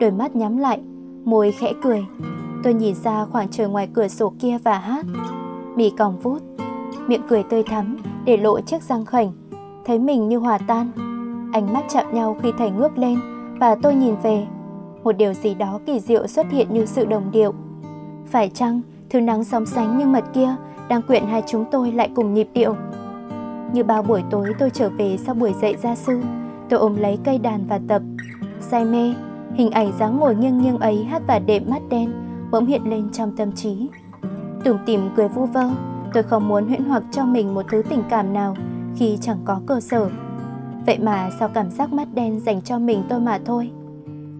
Đôi 0.00 0.10
mắt 0.10 0.36
nhắm 0.36 0.56
lại, 0.56 0.80
môi 1.24 1.52
khẽ 1.52 1.72
cười. 1.82 2.06
Tôi 2.62 2.74
nhìn 2.74 2.94
ra 2.94 3.24
khoảng 3.24 3.48
trời 3.50 3.68
ngoài 3.68 3.88
cửa 3.92 4.08
sổ 4.08 4.32
kia 4.38 4.58
và 4.64 4.78
hát. 4.78 5.06
Mì 5.76 5.90
còng 5.90 6.18
vút, 6.18 6.42
miệng 7.06 7.22
cười 7.28 7.42
tươi 7.42 7.62
thắm 7.62 7.96
để 8.24 8.36
lộ 8.36 8.60
chiếc 8.60 8.82
răng 8.82 9.04
khảnh. 9.04 9.32
Thấy 9.84 9.98
mình 9.98 10.28
như 10.28 10.38
hòa 10.38 10.58
tan. 10.58 10.90
Ánh 11.52 11.72
mắt 11.72 11.84
chạm 11.88 12.14
nhau 12.14 12.36
khi 12.42 12.52
thầy 12.58 12.70
ngước 12.70 12.98
lên 12.98 13.18
và 13.60 13.74
tôi 13.74 13.94
nhìn 13.94 14.14
về. 14.22 14.46
Một 15.04 15.12
điều 15.12 15.34
gì 15.34 15.54
đó 15.54 15.80
kỳ 15.86 16.00
diệu 16.00 16.26
xuất 16.26 16.50
hiện 16.50 16.66
như 16.70 16.86
sự 16.86 17.04
đồng 17.04 17.30
điệu. 17.30 17.54
Phải 18.26 18.48
chăng 18.48 18.80
thứ 19.10 19.20
nắng 19.20 19.44
sóng 19.44 19.66
sánh 19.66 19.98
như 19.98 20.06
mật 20.06 20.24
kia 20.34 20.56
đang 20.88 21.02
quyện 21.02 21.26
hai 21.26 21.42
chúng 21.46 21.64
tôi 21.70 21.92
lại 21.92 22.10
cùng 22.14 22.34
nhịp 22.34 22.48
điệu? 22.52 22.74
Như 23.72 23.84
bao 23.84 24.02
buổi 24.02 24.22
tối 24.30 24.52
tôi 24.58 24.70
trở 24.70 24.88
về 24.88 25.16
sau 25.16 25.34
buổi 25.34 25.52
dạy 25.60 25.76
gia 25.76 25.94
sư, 25.94 26.20
tôi 26.68 26.80
ôm 26.80 26.96
lấy 26.96 27.18
cây 27.24 27.38
đàn 27.38 27.66
và 27.68 27.80
tập. 27.88 28.02
Say 28.60 28.84
mê, 28.84 29.14
hình 29.56 29.70
ảnh 29.70 29.92
dáng 29.98 30.16
ngồi 30.16 30.34
nghiêng 30.34 30.62
nghiêng 30.62 30.78
ấy 30.78 31.04
hát 31.04 31.22
và 31.26 31.38
đệm 31.38 31.62
mắt 31.66 31.82
đen 31.88 32.12
bỗng 32.50 32.66
hiện 32.66 32.90
lên 32.90 33.08
trong 33.12 33.36
tâm 33.36 33.52
trí. 33.52 33.88
Tủm 34.64 34.76
tìm 34.86 35.10
cười 35.16 35.28
vu 35.28 35.46
vơ, 35.46 35.70
Tôi 36.16 36.22
không 36.22 36.48
muốn 36.48 36.68
huyễn 36.68 36.84
hoặc 36.84 37.02
cho 37.10 37.24
mình 37.24 37.54
một 37.54 37.62
thứ 37.70 37.82
tình 37.88 38.02
cảm 38.10 38.32
nào 38.32 38.56
khi 38.96 39.18
chẳng 39.20 39.38
có 39.44 39.60
cơ 39.66 39.80
sở. 39.80 40.08
Vậy 40.86 40.98
mà 40.98 41.30
sao 41.38 41.48
cảm 41.48 41.70
giác 41.70 41.92
mắt 41.92 42.08
đen 42.14 42.40
dành 42.40 42.62
cho 42.62 42.78
mình 42.78 43.02
tôi 43.08 43.20
mà 43.20 43.38
thôi. 43.44 43.70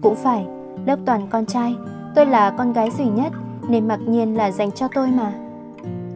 Cũng 0.01 0.15
phải, 0.15 0.45
lớp 0.85 0.99
toàn 1.05 1.27
con 1.29 1.45
trai, 1.45 1.75
tôi 2.15 2.25
là 2.25 2.51
con 2.57 2.73
gái 2.73 2.91
duy 2.91 3.05
nhất 3.05 3.31
nên 3.69 3.87
mặc 3.87 3.99
nhiên 4.07 4.37
là 4.37 4.51
dành 4.51 4.71
cho 4.71 4.87
tôi 4.87 5.07
mà. 5.07 5.33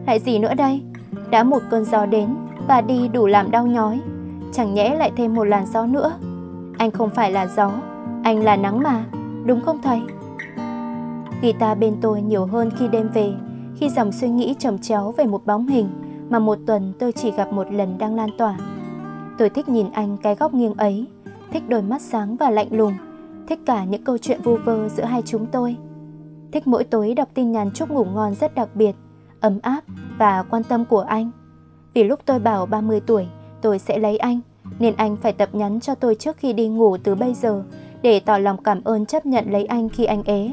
Lại 0.06 0.18
gì 0.18 0.38
nữa 0.38 0.54
đây? 0.54 0.82
Đã 1.30 1.44
một 1.44 1.62
cơn 1.70 1.84
gió 1.84 2.06
đến 2.06 2.28
và 2.68 2.80
đi 2.80 3.08
đủ 3.08 3.26
làm 3.26 3.50
đau 3.50 3.66
nhói, 3.66 4.00
chẳng 4.52 4.74
nhẽ 4.74 4.94
lại 4.94 5.12
thêm 5.16 5.34
một 5.34 5.44
làn 5.44 5.66
gió 5.66 5.86
nữa. 5.86 6.12
Anh 6.78 6.90
không 6.90 7.10
phải 7.10 7.32
là 7.32 7.46
gió, 7.46 7.70
anh 8.22 8.42
là 8.42 8.56
nắng 8.56 8.82
mà, 8.82 9.04
đúng 9.44 9.60
không 9.60 9.82
thầy? 9.82 10.00
Guitar 11.42 11.78
bên 11.78 11.96
tôi 12.00 12.22
nhiều 12.22 12.46
hơn 12.46 12.70
khi 12.78 12.88
đêm 12.88 13.08
về, 13.14 13.32
khi 13.76 13.88
dòng 13.88 14.12
suy 14.12 14.28
nghĩ 14.28 14.54
trầm 14.58 14.78
chéo 14.78 15.12
về 15.12 15.26
một 15.26 15.46
bóng 15.46 15.66
hình 15.66 15.88
mà 16.28 16.38
một 16.38 16.58
tuần 16.66 16.92
tôi 16.98 17.12
chỉ 17.12 17.30
gặp 17.30 17.52
một 17.52 17.72
lần 17.72 17.98
đang 17.98 18.14
lan 18.14 18.30
tỏa. 18.38 18.58
Tôi 19.38 19.50
thích 19.50 19.68
nhìn 19.68 19.90
anh 19.92 20.16
cái 20.22 20.34
góc 20.34 20.54
nghiêng 20.54 20.74
ấy, 20.74 21.06
thích 21.52 21.62
đôi 21.68 21.82
mắt 21.82 22.02
sáng 22.02 22.36
và 22.36 22.50
lạnh 22.50 22.68
lùng, 22.70 22.94
thích 23.48 23.60
cả 23.66 23.84
những 23.84 24.04
câu 24.04 24.18
chuyện 24.18 24.40
vu 24.42 24.56
vơ 24.64 24.88
giữa 24.88 25.04
hai 25.04 25.22
chúng 25.22 25.46
tôi. 25.46 25.76
Thích 26.52 26.66
mỗi 26.66 26.84
tối 26.84 27.14
đọc 27.14 27.28
tin 27.34 27.52
nhắn 27.52 27.70
chúc 27.74 27.90
ngủ 27.90 28.04
ngon 28.04 28.34
rất 28.34 28.54
đặc 28.54 28.68
biệt, 28.74 28.92
ấm 29.40 29.58
áp 29.62 29.80
và 30.18 30.42
quan 30.42 30.62
tâm 30.62 30.84
của 30.84 31.00
anh. 31.00 31.30
Vì 31.94 32.04
lúc 32.04 32.20
tôi 32.24 32.38
bảo 32.38 32.66
30 32.66 33.00
tuổi 33.00 33.26
tôi 33.62 33.78
sẽ 33.78 33.98
lấy 33.98 34.16
anh, 34.16 34.40
nên 34.78 34.94
anh 34.96 35.16
phải 35.16 35.32
tập 35.32 35.48
nhắn 35.52 35.80
cho 35.80 35.94
tôi 35.94 36.14
trước 36.14 36.36
khi 36.36 36.52
đi 36.52 36.68
ngủ 36.68 36.96
từ 36.96 37.14
bây 37.14 37.34
giờ 37.34 37.62
để 38.02 38.20
tỏ 38.20 38.38
lòng 38.38 38.62
cảm 38.62 38.84
ơn 38.84 39.06
chấp 39.06 39.26
nhận 39.26 39.52
lấy 39.52 39.64
anh 39.64 39.88
khi 39.88 40.04
anh 40.04 40.22
ế. 40.22 40.50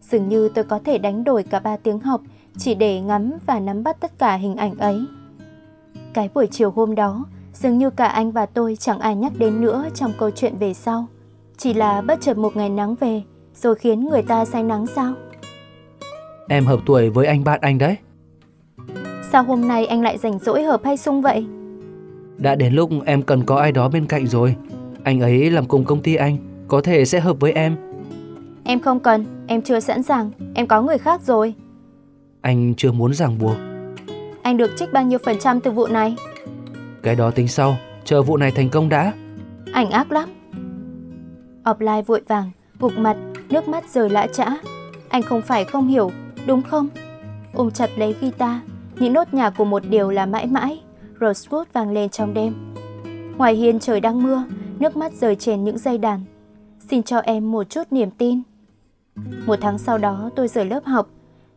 Dường 0.00 0.28
như 0.28 0.48
tôi 0.54 0.64
có 0.64 0.78
thể 0.84 0.98
đánh 0.98 1.24
đổi 1.24 1.42
cả 1.42 1.60
ba 1.60 1.76
tiếng 1.76 1.98
học 1.98 2.20
chỉ 2.58 2.74
để 2.74 3.00
ngắm 3.00 3.32
và 3.46 3.60
nắm 3.60 3.82
bắt 3.82 4.00
tất 4.00 4.18
cả 4.18 4.34
hình 4.34 4.56
ảnh 4.56 4.78
ấy. 4.78 5.04
Cái 6.14 6.30
buổi 6.34 6.46
chiều 6.46 6.70
hôm 6.70 6.94
đó, 6.94 7.24
dường 7.54 7.78
như 7.78 7.90
cả 7.90 8.06
anh 8.06 8.32
và 8.32 8.46
tôi 8.46 8.76
chẳng 8.76 8.98
ai 8.98 9.16
nhắc 9.16 9.32
đến 9.38 9.60
nữa 9.60 9.84
trong 9.94 10.12
câu 10.18 10.30
chuyện 10.30 10.56
về 10.56 10.74
sau. 10.74 11.06
Chỉ 11.56 11.74
là 11.74 12.00
bất 12.00 12.20
chợt 12.20 12.38
một 12.38 12.56
ngày 12.56 12.68
nắng 12.68 12.94
về, 12.94 13.22
rồi 13.54 13.74
khiến 13.74 14.08
người 14.08 14.22
ta 14.22 14.44
say 14.44 14.62
nắng 14.62 14.86
sao? 14.86 15.14
Em 16.48 16.64
hợp 16.64 16.80
tuổi 16.86 17.10
với 17.10 17.26
anh 17.26 17.44
bạn 17.44 17.60
anh 17.62 17.78
đấy. 17.78 17.96
Sao 19.32 19.42
hôm 19.42 19.68
nay 19.68 19.86
anh 19.86 20.02
lại 20.02 20.18
rảnh 20.18 20.38
rỗi 20.38 20.62
hợp 20.62 20.80
hay 20.84 20.96
sung 20.96 21.22
vậy? 21.22 21.46
Đã 22.36 22.54
đến 22.54 22.74
lúc 22.74 22.90
em 23.06 23.22
cần 23.22 23.44
có 23.44 23.56
ai 23.56 23.72
đó 23.72 23.88
bên 23.88 24.06
cạnh 24.06 24.26
rồi. 24.26 24.56
Anh 25.04 25.20
ấy 25.20 25.50
làm 25.50 25.66
cùng 25.66 25.84
công 25.84 26.02
ty 26.02 26.14
anh, 26.14 26.36
có 26.70 26.80
thể 26.80 27.04
sẽ 27.04 27.20
hợp 27.20 27.36
với 27.40 27.52
em. 27.52 27.76
Em 28.64 28.80
không 28.80 29.00
cần, 29.00 29.24
em 29.46 29.62
chưa 29.62 29.80
sẵn 29.80 30.02
sàng, 30.02 30.30
em 30.54 30.66
có 30.66 30.82
người 30.82 30.98
khác 30.98 31.20
rồi. 31.22 31.54
Anh 32.40 32.74
chưa 32.76 32.92
muốn 32.92 33.14
ràng 33.14 33.38
buộc. 33.38 33.56
Anh 34.42 34.56
được 34.56 34.70
trích 34.76 34.92
bao 34.92 35.04
nhiêu 35.04 35.18
phần 35.24 35.38
trăm 35.38 35.60
từ 35.60 35.70
vụ 35.70 35.86
này? 35.86 36.16
Cái 37.02 37.14
đó 37.14 37.30
tính 37.30 37.48
sau, 37.48 37.76
chờ 38.04 38.22
vụ 38.22 38.36
này 38.36 38.50
thành 38.50 38.68
công 38.68 38.88
đã. 38.88 39.12
Anh 39.72 39.90
ác 39.90 40.12
lắm. 40.12 40.28
Offline 41.64 42.02
vội 42.02 42.22
vàng, 42.28 42.50
gục 42.78 42.92
mặt, 42.98 43.16
nước 43.48 43.68
mắt 43.68 43.84
rơi 43.90 44.10
lã 44.10 44.26
chã. 44.26 44.46
Anh 45.08 45.22
không 45.22 45.42
phải 45.42 45.64
không 45.64 45.88
hiểu, 45.88 46.10
đúng 46.46 46.62
không? 46.62 46.88
Ôm 47.54 47.70
chặt 47.70 47.90
lấy 47.96 48.14
guitar, 48.20 48.56
những 48.98 49.12
nốt 49.12 49.34
nhạc 49.34 49.50
của 49.50 49.64
một 49.64 49.82
điều 49.88 50.10
là 50.10 50.26
mãi 50.26 50.46
mãi, 50.46 50.80
Rosewood 51.20 51.64
vang 51.72 51.90
lên 51.90 52.08
trong 52.08 52.34
đêm. 52.34 52.54
Ngoài 53.36 53.54
hiên 53.54 53.80
trời 53.80 54.00
đang 54.00 54.22
mưa, 54.22 54.44
nước 54.78 54.96
mắt 54.96 55.12
rơi 55.12 55.36
trên 55.36 55.64
những 55.64 55.78
dây 55.78 55.98
đàn. 55.98 56.20
Xin 56.90 57.02
cho 57.02 57.18
em 57.18 57.52
một 57.52 57.70
chút 57.70 57.82
niềm 57.90 58.10
tin. 58.10 58.42
Một 59.46 59.56
tháng 59.60 59.78
sau 59.78 59.98
đó 59.98 60.30
tôi 60.36 60.48
rời 60.48 60.64
lớp 60.64 60.84
học, 60.84 61.08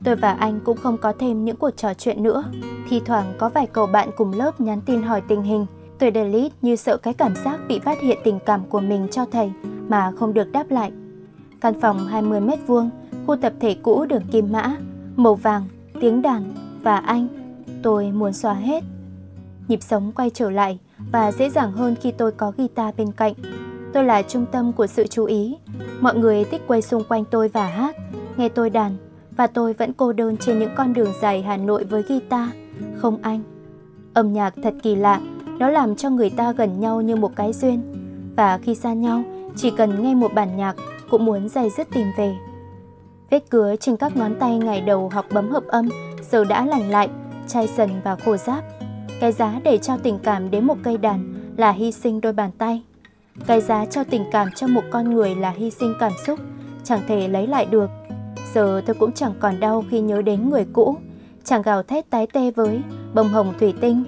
tôi 0.03 0.15
và 0.15 0.33
anh 0.33 0.59
cũng 0.65 0.77
không 0.77 0.97
có 0.97 1.13
thêm 1.19 1.45
những 1.45 1.55
cuộc 1.55 1.69
trò 1.69 1.93
chuyện 1.93 2.23
nữa. 2.23 2.43
Thì 2.89 3.01
thoảng 3.05 3.33
có 3.37 3.49
vài 3.49 3.67
cậu 3.67 3.87
bạn 3.87 4.09
cùng 4.17 4.33
lớp 4.33 4.61
nhắn 4.61 4.81
tin 4.85 5.03
hỏi 5.03 5.21
tình 5.27 5.41
hình, 5.41 5.65
tôi 5.99 6.11
delete 6.15 6.55
như 6.61 6.75
sợ 6.75 6.97
cái 6.97 7.13
cảm 7.13 7.35
giác 7.45 7.59
bị 7.67 7.79
phát 7.79 8.01
hiện 8.01 8.17
tình 8.23 8.39
cảm 8.45 8.65
của 8.69 8.79
mình 8.79 9.07
cho 9.11 9.25
thầy 9.25 9.51
mà 9.87 10.11
không 10.11 10.33
được 10.33 10.51
đáp 10.51 10.71
lại. 10.71 10.91
Căn 11.61 11.81
phòng 11.81 12.07
20 12.07 12.39
mét 12.39 12.59
vuông, 12.67 12.89
khu 13.27 13.35
tập 13.35 13.53
thể 13.59 13.75
cũ 13.83 14.05
đường 14.05 14.23
kim 14.31 14.51
mã, 14.51 14.75
màu 15.15 15.35
vàng, 15.35 15.63
tiếng 16.01 16.21
đàn 16.21 16.53
và 16.81 16.97
anh, 16.97 17.27
tôi 17.83 18.11
muốn 18.11 18.33
xóa 18.33 18.53
hết. 18.53 18.83
Nhịp 19.67 19.83
sống 19.83 20.11
quay 20.15 20.29
trở 20.29 20.49
lại 20.49 20.79
và 21.11 21.31
dễ 21.31 21.49
dàng 21.49 21.71
hơn 21.71 21.95
khi 22.01 22.11
tôi 22.11 22.31
có 22.31 22.51
guitar 22.57 22.95
bên 22.95 23.11
cạnh. 23.11 23.33
Tôi 23.93 24.03
là 24.03 24.21
trung 24.21 24.45
tâm 24.51 24.73
của 24.73 24.87
sự 24.87 25.07
chú 25.07 25.25
ý. 25.25 25.57
Mọi 26.01 26.15
người 26.15 26.43
thích 26.43 26.61
quay 26.67 26.81
xung 26.81 27.03
quanh 27.03 27.25
tôi 27.25 27.47
và 27.47 27.65
hát, 27.65 27.95
nghe 28.37 28.49
tôi 28.49 28.69
đàn 28.69 28.95
và 29.31 29.47
tôi 29.47 29.73
vẫn 29.73 29.93
cô 29.93 30.13
đơn 30.13 30.37
trên 30.37 30.59
những 30.59 30.71
con 30.75 30.93
đường 30.93 31.13
dài 31.21 31.41
Hà 31.41 31.57
Nội 31.57 31.83
với 31.83 32.03
guitar, 32.03 32.49
không 32.97 33.17
anh. 33.21 33.41
Âm 34.13 34.33
nhạc 34.33 34.53
thật 34.63 34.73
kỳ 34.83 34.95
lạ, 34.95 35.21
nó 35.59 35.69
làm 35.69 35.95
cho 35.95 36.09
người 36.09 36.29
ta 36.29 36.51
gần 36.51 36.79
nhau 36.79 37.01
như 37.01 37.15
một 37.15 37.35
cái 37.35 37.53
duyên. 37.53 37.81
Và 38.35 38.57
khi 38.57 38.75
xa 38.75 38.93
nhau, 38.93 39.23
chỉ 39.55 39.71
cần 39.77 40.03
nghe 40.03 40.15
một 40.15 40.33
bản 40.33 40.57
nhạc 40.57 40.75
cũng 41.09 41.25
muốn 41.25 41.49
dày 41.49 41.69
dứt 41.69 41.87
tìm 41.93 42.07
về. 42.17 42.35
Vết 43.29 43.49
cứa 43.49 43.75
trên 43.79 43.97
các 43.97 44.17
ngón 44.17 44.35
tay 44.39 44.57
ngày 44.57 44.81
đầu 44.81 45.09
học 45.09 45.25
bấm 45.33 45.49
hợp 45.49 45.63
âm 45.67 45.89
giờ 46.31 46.43
đã 46.43 46.65
lành 46.65 46.89
lại, 46.91 47.09
chai 47.47 47.67
sần 47.67 47.89
và 48.03 48.15
khô 48.15 48.37
ráp 48.37 48.63
Cái 49.19 49.31
giá 49.31 49.59
để 49.63 49.77
trao 49.77 49.97
tình 49.97 50.19
cảm 50.23 50.51
đến 50.51 50.65
một 50.65 50.77
cây 50.83 50.97
đàn 50.97 51.33
là 51.57 51.71
hy 51.71 51.91
sinh 51.91 52.21
đôi 52.21 52.33
bàn 52.33 52.51
tay. 52.57 52.83
Cái 53.47 53.61
giá 53.61 53.85
cho 53.85 54.03
tình 54.03 54.23
cảm 54.31 54.47
cho 54.55 54.67
một 54.67 54.83
con 54.91 55.13
người 55.13 55.35
là 55.35 55.49
hy 55.49 55.71
sinh 55.71 55.93
cảm 55.99 56.11
xúc, 56.25 56.39
chẳng 56.83 57.01
thể 57.07 57.27
lấy 57.27 57.47
lại 57.47 57.65
được. 57.65 57.89
Giờ 58.53 58.81
tôi 58.85 58.95
cũng 58.99 59.11
chẳng 59.11 59.33
còn 59.39 59.59
đau 59.59 59.83
khi 59.89 59.99
nhớ 59.99 60.21
đến 60.21 60.49
người 60.49 60.65
cũ, 60.73 60.97
chẳng 61.43 61.61
gào 61.61 61.83
thét 61.83 62.09
tái 62.09 62.27
tê 62.33 62.51
với 62.51 62.81
bông 63.13 63.29
hồng 63.29 63.53
thủy 63.59 63.73
tinh. 63.81 64.03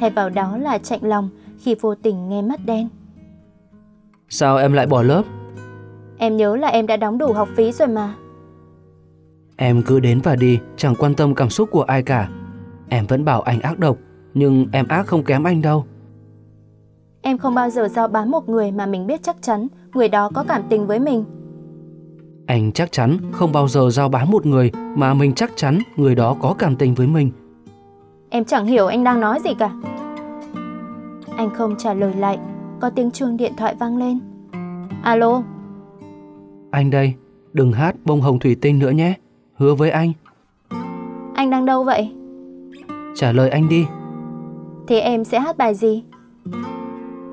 Thay 0.00 0.10
vào 0.10 0.30
đó 0.30 0.56
là 0.56 0.78
chạnh 0.78 1.00
lòng 1.02 1.28
khi 1.58 1.74
vô 1.80 1.94
tình 1.94 2.28
nghe 2.28 2.42
mắt 2.42 2.60
đen. 2.66 2.88
Sao 4.28 4.56
em 4.56 4.72
lại 4.72 4.86
bỏ 4.86 5.02
lớp? 5.02 5.22
Em 6.18 6.36
nhớ 6.36 6.56
là 6.56 6.68
em 6.68 6.86
đã 6.86 6.96
đóng 6.96 7.18
đủ 7.18 7.32
học 7.32 7.48
phí 7.56 7.72
rồi 7.72 7.88
mà. 7.88 8.14
Em 9.56 9.82
cứ 9.82 10.00
đến 10.00 10.20
và 10.20 10.36
đi, 10.36 10.58
chẳng 10.76 10.94
quan 10.98 11.14
tâm 11.14 11.34
cảm 11.34 11.50
xúc 11.50 11.68
của 11.72 11.82
ai 11.82 12.02
cả. 12.02 12.28
Em 12.88 13.06
vẫn 13.06 13.24
bảo 13.24 13.42
anh 13.42 13.60
ác 13.60 13.78
độc, 13.78 13.96
nhưng 14.34 14.66
em 14.72 14.88
ác 14.88 15.06
không 15.06 15.24
kém 15.24 15.44
anh 15.44 15.62
đâu. 15.62 15.86
Em 17.22 17.38
không 17.38 17.54
bao 17.54 17.70
giờ 17.70 17.88
giao 17.88 18.08
bán 18.08 18.30
một 18.30 18.48
người 18.48 18.72
mà 18.72 18.86
mình 18.86 19.06
biết 19.06 19.22
chắc 19.22 19.36
chắn 19.42 19.66
người 19.94 20.08
đó 20.08 20.30
có 20.34 20.44
cảm 20.48 20.62
tình 20.68 20.86
với 20.86 20.98
mình. 20.98 21.24
Anh 22.46 22.72
chắc 22.72 22.92
chắn 22.92 23.16
không 23.32 23.52
bao 23.52 23.68
giờ 23.68 23.90
giao 23.90 24.08
bán 24.08 24.30
một 24.30 24.46
người 24.46 24.70
mà 24.96 25.14
mình 25.14 25.32
chắc 25.32 25.50
chắn 25.56 25.78
người 25.96 26.14
đó 26.14 26.36
có 26.40 26.54
cảm 26.58 26.76
tình 26.76 26.94
với 26.94 27.06
mình. 27.06 27.30
Em 28.30 28.44
chẳng 28.44 28.66
hiểu 28.66 28.86
anh 28.86 29.04
đang 29.04 29.20
nói 29.20 29.40
gì 29.44 29.50
cả. 29.58 29.70
Anh 31.36 31.50
không 31.54 31.74
trả 31.78 31.94
lời 31.94 32.14
lại, 32.14 32.38
có 32.80 32.90
tiếng 32.90 33.10
chuông 33.10 33.36
điện 33.36 33.52
thoại 33.56 33.74
vang 33.78 33.96
lên. 33.96 34.18
Alo? 35.02 35.42
Anh 36.70 36.90
đây, 36.90 37.14
đừng 37.52 37.72
hát 37.72 37.96
bông 38.04 38.20
hồng 38.20 38.38
thủy 38.38 38.56
tinh 38.60 38.78
nữa 38.78 38.90
nhé, 38.90 39.14
hứa 39.56 39.74
với 39.74 39.90
anh. 39.90 40.12
Anh 41.34 41.50
đang 41.50 41.66
đâu 41.66 41.84
vậy? 41.84 42.12
Trả 43.14 43.32
lời 43.32 43.50
anh 43.50 43.68
đi. 43.68 43.86
Thế 44.86 45.00
em 45.00 45.24
sẽ 45.24 45.40
hát 45.40 45.58
bài 45.58 45.74
gì? 45.74 46.04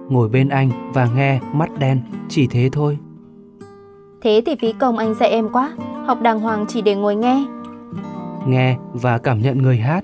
Ngồi 0.09 0.29
bên 0.29 0.50
anh 0.50 0.91
và 0.93 1.09
nghe 1.15 1.39
mắt 1.53 1.69
đen, 1.79 2.01
chỉ 2.29 2.47
thế 2.47 2.69
thôi. 2.71 2.97
Thế 4.21 4.41
thì 4.45 4.55
phí 4.55 4.74
công 4.74 4.97
anh 4.97 5.13
dạy 5.13 5.29
em 5.29 5.50
quá, 5.50 5.71
học 6.05 6.21
đàng 6.21 6.39
hoàng 6.39 6.65
chỉ 6.67 6.81
để 6.81 6.95
ngồi 6.95 7.15
nghe. 7.15 7.45
Nghe 8.47 8.77
và 8.93 9.17
cảm 9.17 9.41
nhận 9.41 9.57
người 9.57 9.77
hát. 9.77 10.03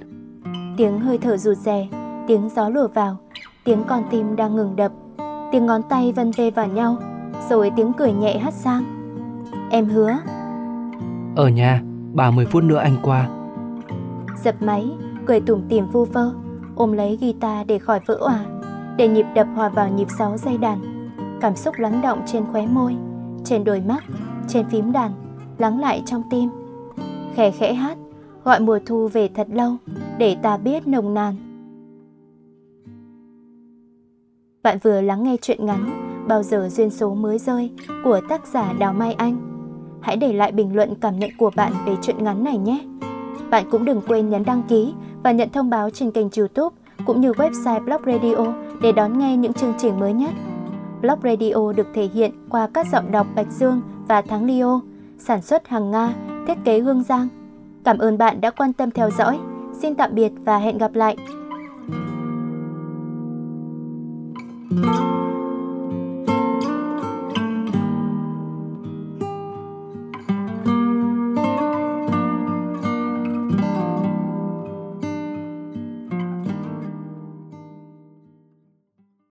Tiếng 0.78 1.00
hơi 1.00 1.18
thở 1.18 1.38
rụt 1.38 1.58
rè, 1.58 1.88
tiếng 2.28 2.50
gió 2.56 2.70
lùa 2.70 2.88
vào, 2.88 3.18
tiếng 3.64 3.84
con 3.88 4.04
tim 4.12 4.36
đang 4.36 4.56
ngừng 4.56 4.76
đập, 4.76 4.92
tiếng 5.52 5.66
ngón 5.66 5.82
tay 5.90 6.12
vân 6.12 6.32
vê 6.32 6.52
vào 6.52 6.68
nhau, 6.68 6.98
rồi 7.50 7.72
tiếng 7.76 7.94
cười 7.98 8.14
nhẹ 8.14 8.38
hát 8.38 8.54
sang. 8.54 8.84
Em 9.72 9.86
hứa. 9.86 10.18
Ở 11.36 11.48
nhà, 11.48 11.82
30 12.14 12.46
phút 12.46 12.64
nữa 12.64 12.78
anh 12.78 12.96
qua. 13.02 13.30
Dập 14.44 14.56
máy, 14.62 14.92
cười 15.26 15.42
tủm 15.42 15.62
tỉm 15.70 15.88
vu 15.88 16.06
vơ, 16.06 16.32
ôm 16.76 16.92
lấy 16.92 17.18
guitar 17.22 17.68
để 17.68 17.80
khỏi 17.80 18.00
vỡ 18.06 18.18
òa, 18.20 18.46
để 18.98 19.08
nhịp 19.08 19.26
đập 19.36 19.48
hòa 19.56 19.70
vào 19.70 19.90
nhịp 19.90 20.08
sáu 20.18 20.38
dây 20.38 20.58
đàn. 20.58 21.10
Cảm 21.42 21.56
xúc 21.56 21.76
lắng 21.78 22.02
động 22.02 22.22
trên 22.26 22.46
khóe 22.52 22.66
môi, 22.66 22.96
trên 23.46 23.64
đôi 23.64 23.82
mắt, 23.82 24.04
trên 24.48 24.66
phím 24.70 24.92
đàn, 24.92 25.12
lắng 25.58 25.80
lại 25.80 26.04
trong 26.06 26.24
tim. 26.30 26.50
Khẽ 27.36 27.52
khẽ 27.52 27.74
hát, 27.74 27.98
gọi 28.44 28.60
mùa 28.60 28.80
thu 28.86 29.08
về 29.08 29.28
thật 29.28 29.48
lâu, 29.52 29.76
để 30.18 30.36
ta 30.44 30.58
biết 30.58 30.88
nồng 30.88 31.14
nàn. 31.14 31.36
Bạn 34.64 34.78
vừa 34.84 35.02
lắng 35.02 35.24
nghe 35.24 35.38
chuyện 35.42 35.66
ngắn 35.66 36.12
Bao 36.28 36.44
giờ 36.44 36.70
duyên 36.70 36.90
số 36.90 37.14
mới 37.14 37.38
rơi 37.38 37.72
của 38.04 38.22
tác 38.30 38.48
giả 38.48 38.74
Đào 38.80 38.94
Mai 38.94 39.14
Anh. 39.14 39.38
Hãy 40.02 40.18
để 40.18 40.34
lại 40.34 40.52
bình 40.52 40.76
luận 40.76 40.94
cảm 41.02 41.20
nhận 41.20 41.30
của 41.38 41.52
bạn 41.56 41.74
về 41.86 41.96
chuyện 42.02 42.24
ngắn 42.24 42.44
này 42.44 42.58
nhé. 42.58 42.80
Bạn 43.50 43.66
cũng 43.72 43.86
đừng 43.86 44.02
quên 44.08 44.30
nhấn 44.30 44.44
đăng 44.44 44.64
ký 44.68 44.94
và 45.24 45.32
nhận 45.32 45.50
thông 45.50 45.70
báo 45.70 45.90
trên 45.90 46.12
kênh 46.12 46.28
YouTube 46.38 46.76
cũng 47.06 47.22
như 47.22 47.32
website 47.32 47.86
Blog 47.86 48.02
Radio 48.06 48.54
để 48.82 48.92
đón 48.92 49.20
nghe 49.20 49.38
những 49.38 49.54
chương 49.54 49.74
trình 49.78 50.00
mới 50.00 50.14
nhất. 50.14 50.34
Blog 51.02 51.20
Radio 51.24 51.74
được 51.76 51.88
thể 51.94 52.10
hiện 52.14 52.32
qua 52.50 52.68
các 52.74 52.88
giọng 52.92 53.12
đọc 53.12 53.28
Bạch 53.36 53.52
Dương 53.52 53.82
và 54.08 54.22
Thắng 54.22 54.46
Leo, 54.46 54.82
sản 55.18 55.42
xuất 55.42 55.68
hàng 55.68 55.92
Nga, 55.92 56.14
thiết 56.48 56.58
kế 56.64 56.80
Hương 56.80 57.04
Giang. 57.04 57.28
Cảm 57.84 57.98
ơn 57.98 58.18
bạn 58.18 58.42
đã 58.42 58.52
quan 58.52 58.74
tâm 58.74 58.92
theo 58.92 59.10
dõi. 59.10 59.40
Xin 59.82 59.96
tạm 59.96 60.16
biệt 60.16 60.32
và 60.46 60.58
hẹn 60.58 60.78
gặp 60.78 60.96
lại. 60.96 61.18
thank 64.72 64.86
you 64.86 65.11